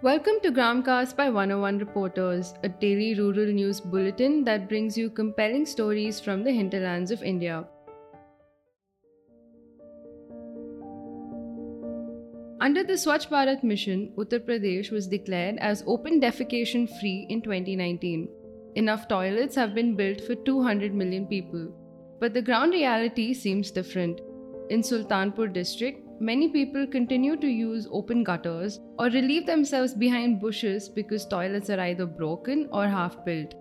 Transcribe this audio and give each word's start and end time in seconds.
Welcome 0.00 0.34
to 0.44 0.52
Gramcast 0.52 1.16
by 1.16 1.28
101 1.28 1.78
Reporters, 1.78 2.54
a 2.62 2.68
daily 2.68 3.18
rural 3.18 3.52
news 3.52 3.80
bulletin 3.80 4.44
that 4.44 4.68
brings 4.68 4.96
you 4.96 5.10
compelling 5.10 5.66
stories 5.66 6.20
from 6.20 6.44
the 6.44 6.52
hinterlands 6.52 7.10
of 7.10 7.24
India. 7.24 7.64
Under 12.60 12.84
the 12.84 12.92
Swachh 12.92 13.28
Bharat 13.28 13.64
mission, 13.64 14.12
Uttar 14.16 14.38
Pradesh 14.38 14.92
was 14.92 15.08
declared 15.08 15.56
as 15.58 15.82
open 15.88 16.20
defecation 16.20 16.88
free 17.00 17.26
in 17.28 17.42
2019. 17.42 18.28
Enough 18.76 19.08
toilets 19.08 19.56
have 19.56 19.74
been 19.74 19.96
built 19.96 20.20
for 20.20 20.36
200 20.36 20.94
million 20.94 21.26
people. 21.26 21.72
But 22.20 22.34
the 22.34 22.42
ground 22.42 22.72
reality 22.72 23.34
seems 23.34 23.72
different. 23.72 24.20
In 24.70 24.82
Sultanpur 24.82 25.52
district, 25.52 26.07
many 26.20 26.48
people 26.48 26.86
continue 26.86 27.36
to 27.36 27.46
use 27.46 27.86
open 27.90 28.24
gutters 28.24 28.80
or 28.98 29.06
relieve 29.06 29.46
themselves 29.46 29.94
behind 29.94 30.40
bushes 30.40 30.88
because 30.88 31.26
toilets 31.26 31.70
are 31.70 31.80
either 31.80 32.06
broken 32.06 32.68
or 32.72 32.86
half 32.88 33.24
built. 33.24 33.54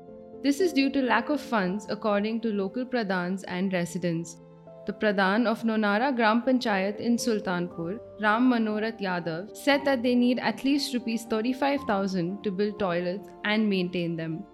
This 0.43 0.59
is 0.59 0.73
due 0.73 0.89
to 0.91 1.01
lack 1.01 1.29
of 1.29 1.41
funds, 1.41 1.87
according 1.89 2.41
to 2.41 2.53
local 2.53 2.85
pradhans 2.85 3.43
and 3.47 3.73
residents. 3.73 4.37
The 4.85 4.93
pradhan 4.93 5.45
of 5.45 5.63
Nonara 5.63 6.15
Gram 6.15 6.41
Panchayat 6.43 6.99
in 6.99 7.17
Sultanpur, 7.17 7.99
Ram 8.21 8.49
Manorat 8.49 9.01
Yadav, 9.01 9.55
said 9.55 9.83
that 9.83 10.01
they 10.01 10.15
need 10.15 10.39
at 10.39 10.63
least 10.63 10.93
rupees 10.93 11.25
35,000 11.25 12.43
to 12.43 12.51
build 12.51 12.79
toilets 12.79 13.27
and 13.43 13.69
maintain 13.69 14.15
them. 14.15 14.45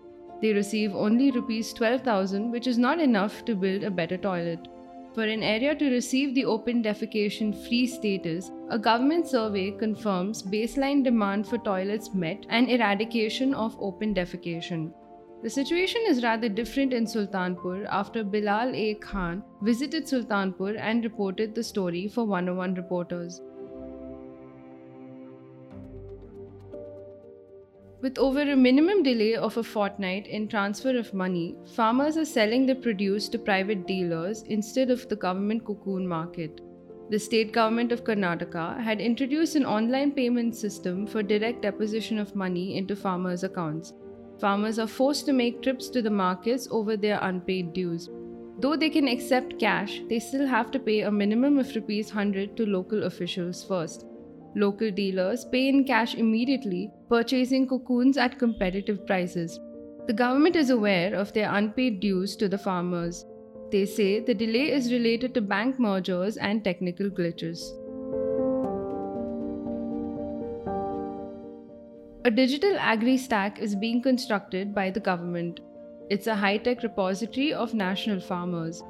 They 0.42 0.54
receive 0.54 0.96
only 0.96 1.32
rupees 1.32 1.72
12,000, 1.74 2.52
which 2.52 2.68
is 2.68 2.78
not 2.78 3.00
enough 3.00 3.46
to 3.46 3.56
build 3.56 3.84
a 3.84 3.92
better 3.92 4.18
toilet. 4.18 4.68
For 5.14 5.24
an 5.24 5.44
area 5.44 5.76
to 5.76 5.92
receive 5.92 6.34
the 6.34 6.46
open 6.46 6.82
defecation 6.82 7.54
free 7.68 7.86
status, 7.86 8.52
a 8.70 8.80
government 8.80 9.28
survey 9.28 9.70
confirms 9.70 10.42
baseline 10.42 11.04
demand 11.04 11.48
for 11.48 11.60
toilets 11.60 12.16
met 12.16 12.48
and 12.50 12.68
eradication 12.68 13.54
of 13.54 13.78
open 13.80 14.16
defecation. 14.16 14.92
The 15.44 15.52
situation 15.52 16.02
is 16.08 16.24
rather 16.24 16.50
different 16.50 16.94
in 16.94 17.06
Sultanpur 17.06 17.86
after 17.92 18.24
Bilal 18.24 18.74
A. 18.74 18.96
Khan 18.96 19.44
visited 19.62 20.06
Sultanpur 20.06 20.80
and 20.80 21.04
reported 21.04 21.54
the 21.54 21.64
story 21.64 22.08
for 22.08 22.24
101 22.24 22.74
reporters. 22.74 23.40
With 28.04 28.18
over 28.18 28.42
a 28.42 28.58
minimum 28.58 29.02
delay 29.02 29.36
of 29.36 29.56
a 29.56 29.64
fortnight 29.64 30.28
in 30.28 30.50
transfer 30.50 30.98
of 30.98 31.14
money, 31.14 31.56
farmers 31.74 32.18
are 32.18 32.26
selling 32.26 32.66
their 32.66 32.76
produce 32.76 33.30
to 33.30 33.40
private 33.40 33.88
dealers 33.88 34.44
instead 34.50 34.92
of 34.92 35.08
the 35.08 35.16
government 35.16 35.64
cocoon 35.64 36.06
market. 36.06 36.60
The 37.12 37.18
state 37.18 37.54
government 37.54 37.94
of 37.94 38.04
Karnataka 38.04 38.82
had 38.82 39.00
introduced 39.00 39.56
an 39.56 39.66
online 39.66 40.12
payment 40.12 40.54
system 40.54 41.08
for 41.08 41.24
direct 41.24 41.62
deposition 41.62 42.20
of 42.20 42.36
money 42.36 42.76
into 42.76 42.94
farmers' 42.94 43.46
accounts. 43.46 43.94
Farmers 44.38 44.80
are 44.80 44.88
forced 44.88 45.26
to 45.28 45.32
make 45.32 45.62
trips 45.62 45.88
to 45.92 46.02
the 46.02 46.10
markets 46.10 46.68
over 46.72 46.98
their 46.98 47.20
unpaid 47.22 47.72
dues. 47.72 48.10
Though 48.60 48.76
they 48.76 48.90
can 48.90 49.08
accept 49.08 49.60
cash, 49.62 50.02
they 50.10 50.20
still 50.20 50.46
have 50.46 50.72
to 50.72 50.80
pay 50.80 51.04
a 51.04 51.10
minimum 51.10 51.58
of 51.58 51.74
rupees 51.74 52.08
100 52.08 52.58
to 52.58 52.66
local 52.66 53.04
officials 53.04 53.64
first. 53.64 54.06
Local 54.56 54.92
dealers 54.92 55.46
pay 55.46 55.68
in 55.68 55.84
cash 55.84 56.14
immediately, 56.16 56.92
purchasing 57.10 57.68
cocoons 57.68 58.18
at 58.18 58.38
competitive 58.38 59.06
prices. 59.08 59.60
The 60.06 60.14
government 60.14 60.56
is 60.56 60.70
aware 60.70 61.16
of 61.16 61.34
their 61.34 61.52
unpaid 61.52 62.00
dues 62.00 62.36
to 62.36 62.48
the 62.48 62.58
farmers. 62.58 63.26
They 63.72 63.86
say 63.86 64.20
the 64.20 64.36
delay 64.36 64.72
is 64.72 64.92
related 64.92 65.34
to 65.34 65.42
bank 65.42 65.80
mergers 65.80 66.38
and 66.38 66.64
technical 66.64 67.10
glitches. 67.10 67.62
A 72.26 72.32
digital 72.32 72.78
agri 72.78 73.18
stack 73.18 73.60
is 73.60 73.76
being 73.76 74.02
constructed 74.02 74.76
by 74.76 74.92
the 74.92 75.00
government. 75.00 75.62
It's 76.10 76.28
a 76.28 76.36
high 76.36 76.58
tech 76.58 76.84
repository 76.84 77.54
of 77.54 77.74
national 77.74 78.20
farmers. 78.20 78.84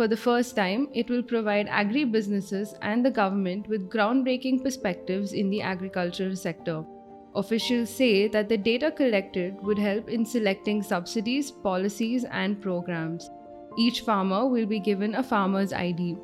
For 0.00 0.08
the 0.08 0.16
first 0.16 0.56
time, 0.56 0.88
it 0.94 1.10
will 1.10 1.22
provide 1.22 1.68
agri 1.68 2.04
businesses 2.04 2.74
and 2.80 3.04
the 3.04 3.10
government 3.10 3.68
with 3.68 3.90
groundbreaking 3.90 4.64
perspectives 4.64 5.34
in 5.34 5.50
the 5.50 5.60
agricultural 5.60 6.36
sector. 6.36 6.82
Officials 7.34 7.90
say 7.90 8.26
that 8.28 8.48
the 8.48 8.56
data 8.56 8.90
collected 8.90 9.62
would 9.62 9.78
help 9.78 10.08
in 10.08 10.24
selecting 10.24 10.82
subsidies, 10.82 11.50
policies, 11.50 12.24
and 12.24 12.62
programs. 12.62 13.28
Each 13.76 14.00
farmer 14.00 14.46
will 14.46 14.64
be 14.64 14.80
given 14.80 15.16
a 15.16 15.22
farmer's 15.22 15.74
ID. 15.74 16.16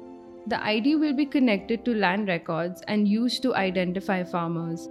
The 0.46 0.64
ID 0.64 0.96
will 0.96 1.12
be 1.12 1.26
connected 1.26 1.84
to 1.84 1.94
land 1.94 2.28
records 2.28 2.80
and 2.88 3.06
used 3.06 3.42
to 3.42 3.54
identify 3.54 4.24
farmers. 4.24 4.88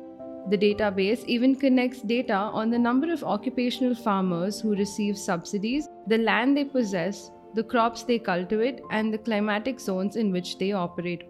The 0.51 0.59
database 0.59 1.25
even 1.25 1.55
connects 1.55 2.03
data 2.03 2.35
on 2.35 2.69
the 2.69 2.77
number 2.77 3.11
of 3.11 3.23
occupational 3.23 3.95
farmers 3.95 4.61
who 4.61 4.75
receive 4.75 5.17
subsidies, 5.17 5.89
the 6.05 6.19
land 6.19 6.55
they 6.55 6.65
possess, 6.65 7.31
the 7.55 7.63
crops 7.63 8.03
they 8.03 8.19
cultivate, 8.19 8.81
and 8.91 9.13
the 9.13 9.17
climatic 9.17 9.79
zones 9.79 10.15
in 10.15 10.31
which 10.31 10.57
they 10.57 10.71
operate. 10.73 11.23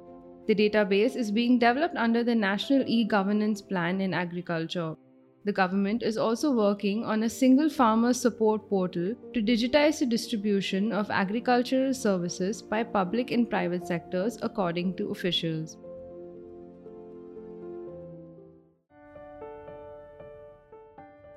The 0.47 0.56
database 0.56 1.16
is 1.16 1.31
being 1.31 1.58
developed 1.58 1.96
under 1.96 2.24
the 2.24 2.36
National 2.36 2.84
e 2.86 3.03
Governance 3.03 3.62
Plan 3.62 4.02
in 4.02 4.13
Agriculture. 4.13 4.96
The 5.46 5.53
government 5.53 6.02
is 6.02 6.18
also 6.18 6.52
working 6.52 7.06
on 7.06 7.22
a 7.22 7.30
single 7.30 7.69
farmer 7.69 8.13
support 8.13 8.68
portal 8.68 9.13
to 9.34 9.41
digitize 9.41 10.00
the 10.00 10.08
distribution 10.08 10.91
of 10.91 11.12
agricultural 11.12 11.94
services 11.94 12.62
by 12.62 12.84
public 12.84 13.30
and 13.30 13.47
private 13.47 13.86
sectors, 13.86 14.40
according 14.42 14.96
to 14.97 15.12
officials. 15.12 15.78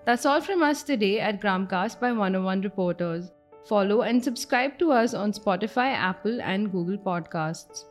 That's 0.06 0.24
all 0.24 0.40
from 0.40 0.62
us 0.62 0.82
today 0.82 1.20
at 1.20 1.38
Gramcast 1.38 2.00
by 2.00 2.12
101 2.12 2.62
Reporters. 2.62 3.30
Follow 3.68 4.00
and 4.00 4.24
subscribe 4.24 4.78
to 4.78 4.92
us 4.92 5.12
on 5.12 5.32
Spotify, 5.32 5.92
Apple, 5.92 6.40
and 6.40 6.72
Google 6.72 6.96
Podcasts. 6.96 7.84